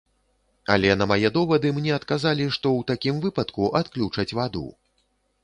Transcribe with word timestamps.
Але 0.75 0.95
на 1.01 1.05
мае 1.11 1.29
довады 1.35 1.73
мне 1.75 1.91
адказалі, 1.99 2.49
што 2.57 2.73
у 2.79 2.81
такім 2.93 3.21
выпадку 3.27 3.69
адключаць 3.83 4.29
ваду. 4.43 4.67